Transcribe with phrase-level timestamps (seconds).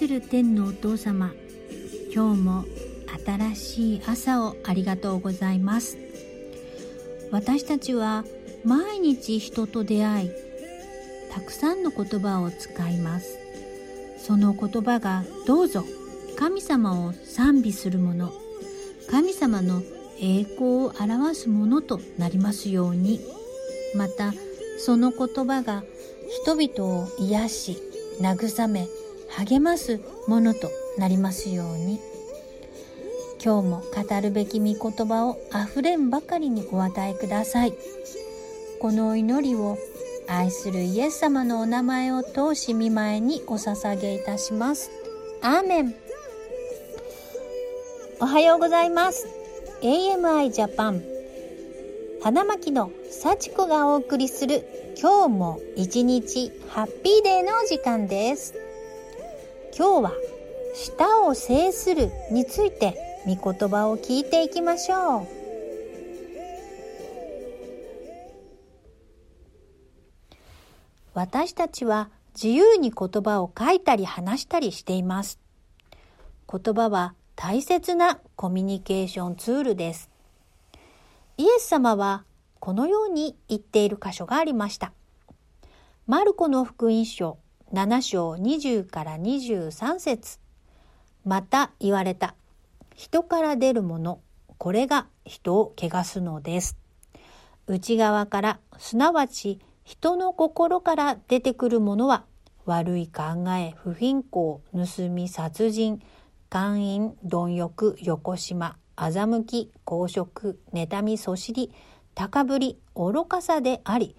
[0.00, 1.30] する天のお父様
[2.10, 2.64] 今日も
[3.26, 5.98] 新しい朝をありがとうございます。
[7.30, 8.24] 私たちは
[8.64, 10.30] 毎日人と出会い
[11.30, 13.38] たくさんの言葉を使います。
[14.16, 15.84] その言葉がどうぞ
[16.38, 18.32] 神様を賛美するもの
[19.10, 19.82] 神様の
[20.18, 23.20] 栄光を表すものとなりますように。
[23.94, 24.32] また
[24.78, 25.84] その言葉が
[26.42, 27.76] 人々を癒し
[28.18, 28.88] 慰め
[29.38, 32.00] 励ますものとなりますように。
[33.42, 37.74] 今日も語るべき御言葉をあふれんばかりにお与えください。
[38.80, 39.78] この祈りを
[40.26, 44.90] 愛するイエス様のお名前を通し見舞いにお捧げいたします。
[45.42, 45.94] アーメン。
[48.20, 49.26] おはようございます。
[49.80, 51.02] AMI ジャパン。
[52.22, 54.66] 花巻の幸子がお送りする
[55.00, 58.59] 今日も一日ハッピーデーの時間です。
[59.76, 60.12] 今日は
[60.74, 65.26] 舌を制するについて御言葉を聞いていきましょう。
[71.14, 75.38] 私たちは自由に言葉を書いたり話したりしています。
[76.50, 80.10] 言葉は大切なコミュニケーションツールです。
[81.36, 82.24] イエス様は
[82.58, 84.92] このように言っている箇所がありました。
[86.06, 87.38] マルコの福音書
[87.72, 90.40] 7章20から23節
[91.24, 92.34] また言われた。
[92.96, 94.20] 人から出るもの、
[94.58, 96.76] これが人を汚すのです。
[97.68, 102.24] 内側から、すなわち人の心から出てくるものは、
[102.66, 106.02] 悪い考え、不貧困、盗み、殺人、
[106.48, 111.72] 姦淫、貪欲、横島、欺き、公職、妬み、そしり、
[112.16, 114.16] 高ぶり、愚かさであり、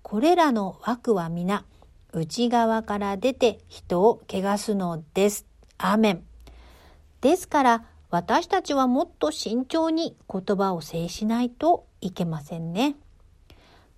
[0.00, 1.66] これらの枠は皆、
[2.18, 5.44] 内側から出て人を汚すのです。
[5.76, 6.22] アーメン。
[7.20, 12.96] ですから私たちはもっと慎重に言葉を制しないといけませんね。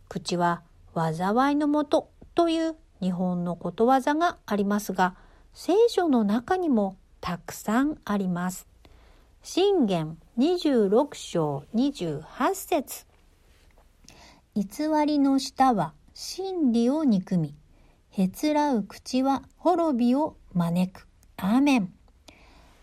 [0.09, 0.62] 口は
[0.97, 5.15] 災いのもとという日本のことわざがありますが
[5.55, 8.67] 聖書の中にもたくさんあります。
[9.45, 12.25] 信玄26章28
[12.56, 13.06] 節
[14.56, 14.65] 偽
[15.06, 17.55] りの舌は真理を憎み
[18.19, 21.06] へつらう口は滅びを招く。
[21.37, 21.93] アーメン。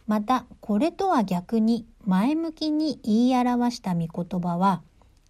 [0.07, 4.81] また、これとは逆に前向きに言い表した御言葉は、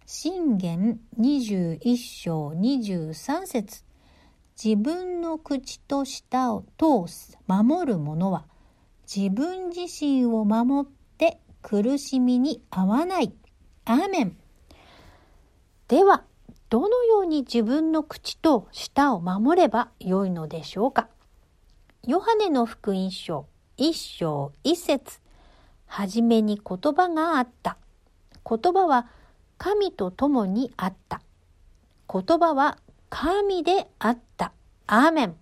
[0.06, 3.82] 信玄21章23節
[4.62, 8.44] 自分の口と舌を通す守る者は、
[9.12, 13.34] 自分自身を守って苦しみに合わない。
[13.86, 14.36] アーメン。
[15.88, 16.22] では、
[16.68, 21.08] どのように自分の口と舌を守ればよいのでしょうか？
[22.04, 23.46] ヨハネの福音書
[23.76, 25.20] 一章一節
[25.86, 27.76] はじめに言葉があった。
[28.48, 29.06] 言葉は
[29.58, 31.20] 神と共にあった。
[32.12, 32.78] 言葉は
[33.10, 34.52] 神であった。
[34.88, 35.36] アーメン。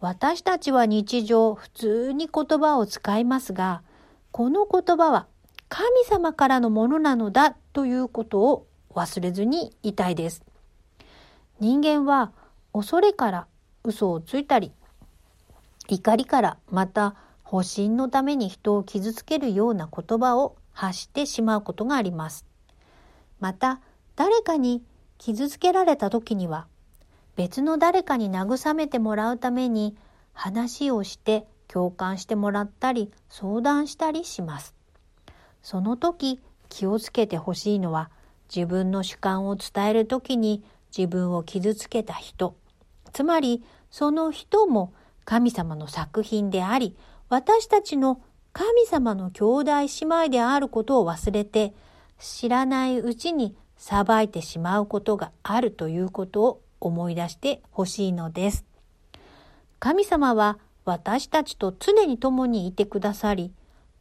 [0.00, 3.82] 私たちは日常普通に言葉を使いますが、
[4.32, 5.26] この言葉は
[5.70, 10.42] 神様からのものなのだということを忘れずにいたいです。
[11.60, 12.32] 人間は
[12.72, 13.46] 恐れから
[13.84, 14.72] 嘘をついたり、
[15.88, 17.14] 怒りからまた
[17.44, 22.44] 保身のために人を傷つけるような言葉を発してしまうことがあります。
[23.38, 23.80] また、
[24.16, 24.82] 誰かに
[25.18, 26.66] 傷つけられた時には、
[27.36, 29.94] 別の誰かに慰めてもらうために
[30.32, 34.74] 話をして共感してもらったり相談したりします。
[35.62, 38.10] その時気をつけてほしいのは
[38.54, 40.62] 自分の主観を伝えるときに
[40.96, 42.56] 自分を傷つけた人、
[43.12, 44.92] つまりその人も
[45.24, 46.96] 神様の作品であり、
[47.28, 48.20] 私たちの
[48.52, 51.74] 神様の兄弟姉妹であることを忘れて、
[52.18, 58.64] 知らないうちに裁いてしまうことがあるということを思い出してほしいのです。
[59.78, 63.52] 神様は私たちと常に共にいてくださり、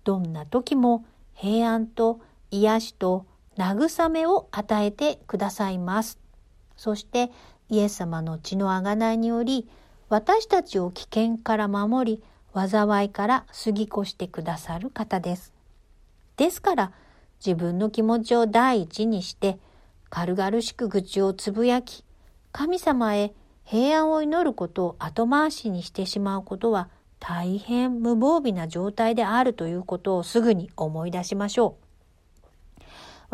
[0.04, 1.04] どんな時も
[1.34, 2.22] 平安と
[2.52, 3.26] 癒しと
[3.58, 6.20] 慰めを与えてくださいます。
[6.78, 7.32] そして
[7.70, 9.68] イエス様の血の贖いにより
[10.10, 12.24] 私たちを危険から守り
[12.54, 15.54] 災いから過ぎ越してくださる方です。
[16.38, 16.92] ですから
[17.46, 19.58] 自分の気持ちを第一にして
[20.10, 22.04] 軽々しく愚痴をつぶやき
[22.52, 31.85] 神様へ平安を祈ることを後回しにしてしまうことは大変無防備な状態であるということをすぐに思い出しましょう。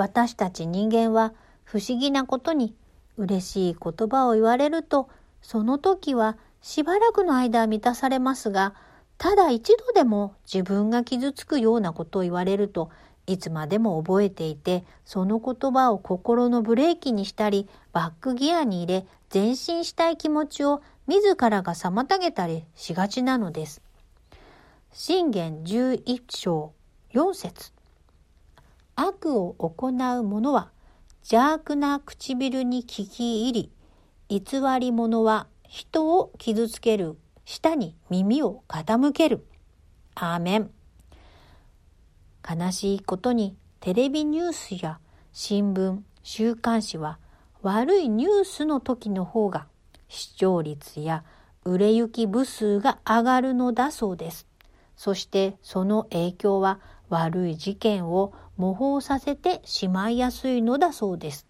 [0.02, 1.32] 私たち人間は
[1.64, 2.74] 不思議なことに
[3.18, 5.10] 嬉しい言葉を言われると
[5.44, 8.74] その時はしばらくの間満たされますが
[9.20, 12.90] ただ一度でも自分が傷つくようなことを言われると
[13.28, 23.84] いつまでも覚えていてその言葉を心のブレーキにしたりバックギアに入れ前進したい気持ちを自らが妨げたりしがちなのです。
[24.92, 26.74] 信玄11章
[27.14, 27.72] 4節
[29.08, 30.72] 悪を行う者は
[31.22, 33.72] 邪悪な唇に聞き入
[34.30, 39.46] り偽り者は人を傷つける舌に耳を傾ける。
[40.16, 40.72] アーメン。
[42.50, 45.00] 悲しいことにテレビニュースや
[45.34, 47.20] 新聞、週刊誌は
[47.62, 49.68] 悪いニュースの時の方が
[50.08, 51.24] 視聴率や
[51.64, 54.48] 売れ行き部数が上がるのだそうです。
[54.96, 61.48] そしてその影響は悪い事件を模倣させてしまいやすいのだそうです。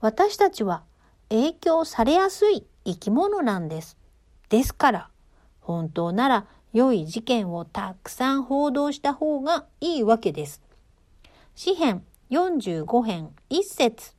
[0.00, 0.82] 私たちは
[1.28, 3.96] 影響されやすい生き物なんです。
[4.48, 5.10] ですから、
[5.60, 10.62] 本当なら良い事件をたくさん報道した方がいいわけです。
[11.54, 14.14] 詩編45編1節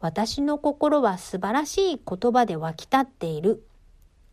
[0.00, 3.64] 私の心は素晴らしい言葉で湧き立っている。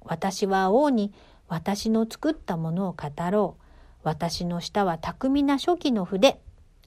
[0.02, 1.14] 私は王に
[1.48, 3.64] 私の作ったものを語ろう。
[4.04, 6.40] 私の舌は巧みな初期の筆。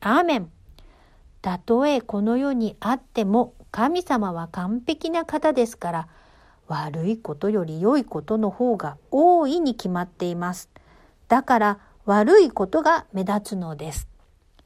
[0.05, 0.51] アーメン。
[1.43, 6.09] たとえこの世にあっても神様は完璧な方ですから、
[6.67, 10.71] 悪いことより良いことの方が大いに決まっています。
[11.29, 14.09] だから悪いことが目立つのです。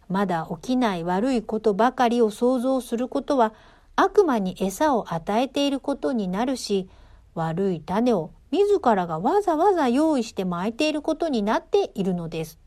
[0.09, 3.53] まだ起きない悪いことばかりを想像することは
[3.94, 6.88] 悪魔に餌を与えていることになるし、
[7.35, 12.59] 悪い種を自らがわざわざ用意して巻いていることになっているのです。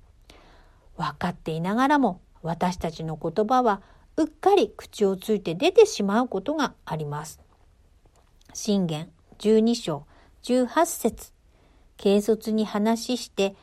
[0.97, 3.81] 分かっていながらも私たちの言葉は
[4.17, 7.39] うっかり口をついて出てしまうことがあります。
[8.53, 9.09] 信玄
[9.39, 10.05] 12章
[10.43, 11.33] 18節
[12.01, 13.55] 軽率に話して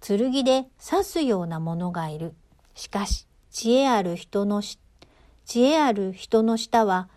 [0.00, 2.34] 剣で刺すようなものがいる。
[2.74, 7.08] しかし知恵ある人の知恵ある人の舌は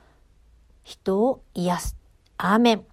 [0.83, 1.95] 人を癒す。
[2.37, 2.85] アーメン。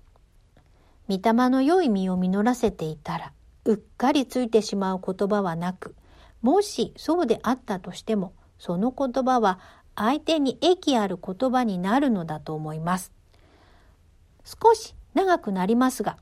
[1.09, 3.33] 御霊の良い実を実らせていたら、
[3.65, 5.95] うっかりついてしまう言葉はなく、
[6.47, 9.59] もしそうであったとしても、その言葉は
[9.97, 13.11] 相手に益ある言葉になるのだと思います。
[14.45, 16.19] 少し長くなりますが、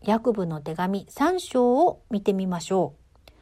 [0.00, 2.94] ヤクブの手紙3章を見てみましょ
[3.28, 3.32] う。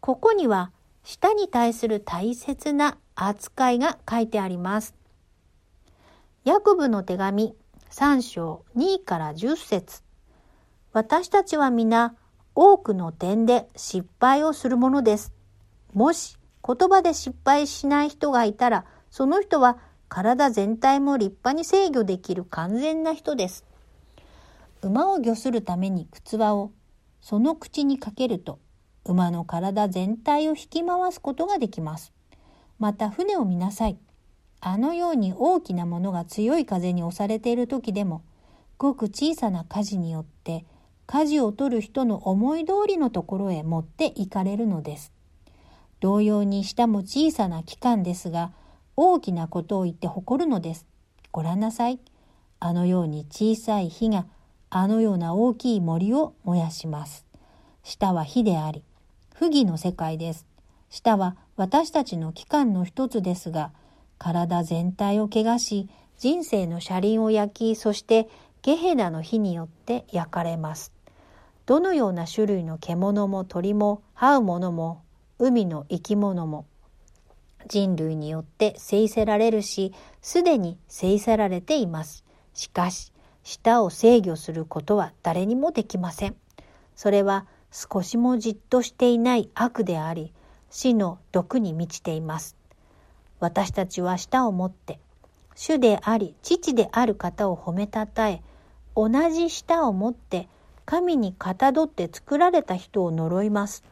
[0.00, 0.72] ここには、
[1.04, 4.96] 舌に対する大切な扱いが書いてあります。
[6.42, 7.54] ヤクブの手紙
[7.90, 10.02] 3章2から10節
[10.92, 12.16] 私たちは皆
[12.56, 15.32] 多くの点で失敗をするものです。
[15.94, 16.36] もし
[16.66, 23.64] 言葉で失敗しない人がいたら、その人は体全体も立派に制御できる完全な人です。
[24.82, 26.72] 馬を御するために靴輪を
[27.20, 28.58] その口にかけると、
[29.04, 32.12] 馬の体全体を引き回すことができます。
[32.78, 33.98] また船を見なさい。
[34.60, 38.22] あのように大きなものが強い風に押されている時でも、
[38.78, 40.66] ごく小さな舵によって、
[41.06, 45.13] 舵を取る人の思い通りのところへ持って行かれるのです。
[46.00, 48.52] 同様に舌も小さな器官ですが、
[48.96, 50.86] 大きなことを言って誇るのです。
[51.32, 51.98] ご覧なさい。
[52.60, 54.26] あのように小さい火が
[54.70, 57.26] あのような大きい森を燃やします。
[57.82, 58.82] 舌は火であり、
[59.34, 60.46] 不義の世界です。
[60.90, 63.72] 舌は私たちの器官の一つですが、
[64.18, 68.28] 体全体を汚し、人生の車輪を焼き、そして
[68.62, 70.92] ゲヘナの火によって焼かれます。
[71.66, 75.02] どのような種類の獣も鳥も這うものも
[75.38, 76.66] 海の生き物も
[77.66, 82.24] 人類によって制せられるし、すでに制せられています。
[82.52, 83.12] しかし、
[83.42, 86.36] 舌を制御することは誰にもできません。
[86.94, 90.32] それは少しもじっとしていない悪であり、
[90.70, 92.56] 死の毒に満ちています。
[93.40, 95.00] 私たちは舌を持って、
[95.56, 98.42] 主であり父である方を褒めたたえ、
[98.96, 100.48] 同じ舌を持って
[100.84, 103.84] 神にかたどって作られた人を呪います。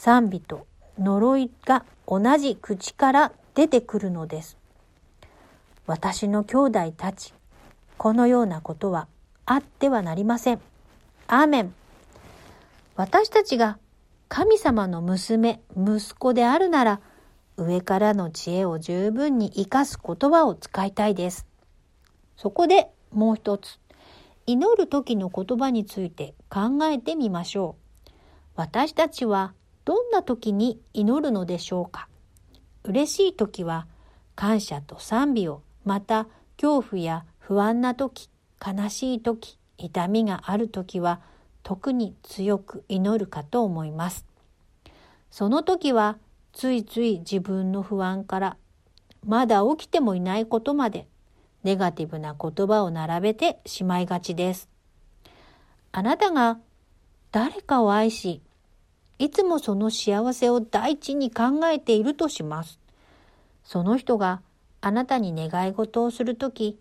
[0.00, 0.66] 賛美と
[0.98, 4.56] 呪いが同じ口から出てくるのです。
[5.86, 7.34] 私の兄弟たち、
[7.98, 9.08] このようなことは
[9.44, 10.60] あってはなりません。
[11.26, 11.74] アーメン。
[12.96, 13.78] 私たちが
[14.30, 17.00] 神様の娘、息子であるなら、
[17.58, 21.46] 上からの知恵を十分に活かす言葉を使いたいです。
[22.38, 23.78] そこでもう一つ、
[24.46, 27.76] 祈る時の言葉について考えてみましょ
[28.06, 28.10] う。
[28.56, 29.52] 私たちは
[29.90, 32.06] どんな時に祈るのでしょうか？
[32.84, 33.88] 嬉しい時は
[34.36, 38.30] 感謝と賛美を、また恐怖や不安な時、
[38.64, 41.20] 悲しい時、痛みがある時は
[41.64, 44.24] 特に強く祈るかと思います。
[45.28, 46.18] その時は
[46.52, 48.56] ついつい自分の不安から
[49.26, 51.08] まだ起きてもいないことまで
[51.64, 54.68] ネガティブな言葉を並べてしまいがちです。
[55.90, 56.60] あなたが
[57.32, 58.40] 誰かを愛し、
[59.20, 62.80] いつもその幸せを第一に考えているとします。
[63.62, 64.40] その人が
[64.80, 66.80] あなたに願い事をするとき、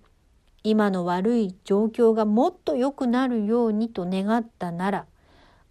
[0.63, 5.05] 今の悪い状況がもっと良くなるようにと願ったなら、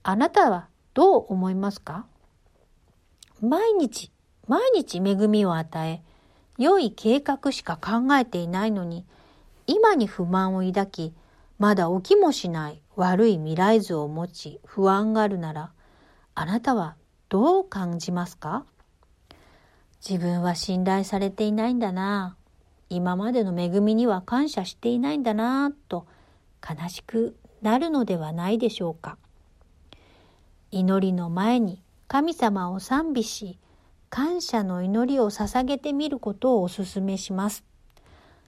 [0.03, 2.05] あなたはどう思いますか？
[3.41, 4.13] 毎日、
[4.47, 6.03] 毎日恵みを与え、
[6.59, 9.07] 良い計画しか考えていないのに、
[9.67, 11.15] 今に不満を抱き、
[11.59, 15.73] まだ起きもしない悪い未来図を持ち不安があるなら、
[16.41, 16.95] あなたは
[17.29, 18.65] どう感じますか？
[20.09, 22.37] 自分は信頼されていないんだな。
[22.89, 26.07] 今までの恵みには感謝していないんだなと
[26.63, 29.19] 悲しくなるのではないでしょうか。
[30.71, 33.59] 祈りの前に神様を賛美し、
[34.09, 37.65] 感謝の祈りを捧げてみることをお勧めします。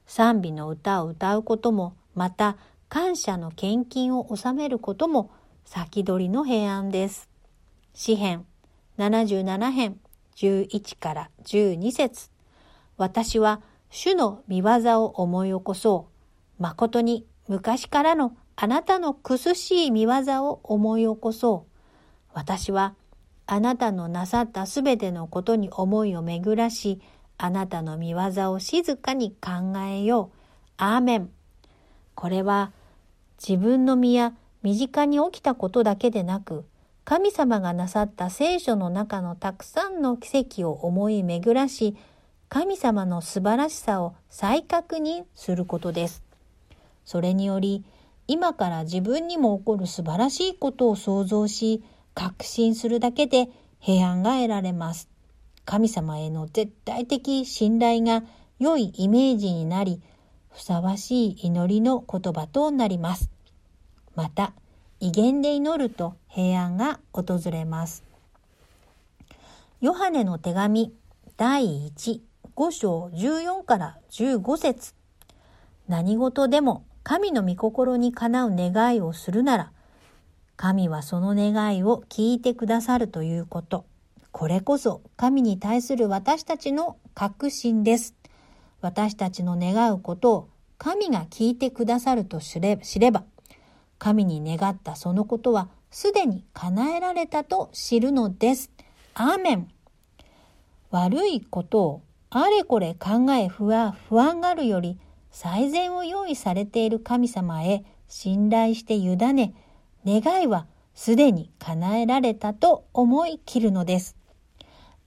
[0.06, 2.56] 賛美の歌を歌うことも、また
[2.88, 5.32] 感謝の献金を納めることも
[5.64, 7.28] 先取りの平安です。
[7.92, 8.46] 詩編
[8.98, 10.00] 77編
[10.36, 12.30] 11から12節
[12.96, 16.08] 私は主の見業を思い起こそ
[16.58, 16.62] う。
[16.62, 21.70] 誠に昔からのあなたの苦しい見業を思い起こそう。
[22.32, 22.94] 私は
[23.46, 27.00] あなたのなさったすべてのことに思いを巡らし、
[27.36, 30.36] あなたの見業を静かに考えよう。
[30.76, 31.30] アーメン。
[32.14, 32.72] これは
[33.44, 36.64] 自分の身や身近に起きたことだけでなく、
[37.10, 41.96] 神様がなさった聖書の中のたくさんの奇跡を思い巡らし、
[42.48, 46.22] 神様の素晴らしさを再確認することです。
[47.04, 47.84] それにより、
[48.28, 51.82] 今から自分にも起こる素晴らしいことを想像し、
[52.14, 53.48] 確信するだけで
[53.80, 55.08] 平安が得られます。
[55.64, 58.22] 神様への絶対的信頼が
[58.60, 60.00] 良いイメージになり、
[60.48, 63.30] ふさわしい祈りの言葉となります。
[64.14, 64.52] また、
[65.02, 68.04] 威厳で祈ると平安が訪れます。
[69.80, 70.92] ヨハネの手紙
[71.38, 72.20] 第1
[72.54, 74.92] 5章14から15節
[75.88, 79.72] 何事でも神の御心にかなう願いをするなら、
[80.56, 83.86] 神はその願いを聞いてくださるということ。
[84.32, 88.14] これこそ神に対する私たちの確信です。
[88.82, 92.76] 私たちの願うことを神が聞いてくださると知れ
[93.10, 93.24] ば、
[94.00, 98.70] 神に願ったそのことはすでに叶えられたと知るのです。
[99.14, 99.68] アーメン。
[100.90, 104.98] 悪いことをあれこれ考え不安不安があるより
[105.30, 109.54] 最善を用意されている神様へ信頼して委ね、
[110.06, 114.16] 願いはすでに叶えられたと思い切るのです。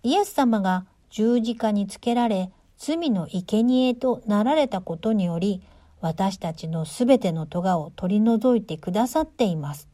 [0.04, 5.64] イエス様が十字架につけられ、罪の生贄となられたことにより、
[6.04, 9.88] 私たちのすべての咎を取り除いてくださっています。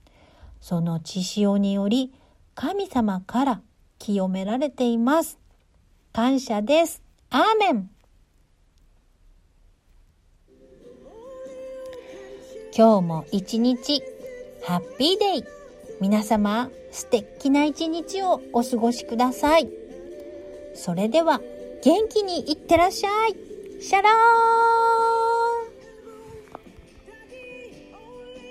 [0.60, 2.12] その血潮により、
[2.56, 3.62] 神様から
[4.00, 5.38] 清められています。
[6.12, 7.04] 感謝です。
[7.30, 7.92] アーメン
[12.76, 14.02] 今日も一日、
[14.64, 15.44] ハッピーデイ
[16.02, 19.70] 皆様、素敵な一日をお過ごしください。
[20.74, 21.40] それでは、
[21.84, 23.36] 元気にいってらっしゃい。
[23.80, 25.19] シャラー